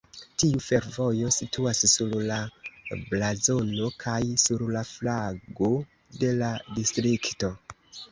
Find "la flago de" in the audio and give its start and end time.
4.77-6.33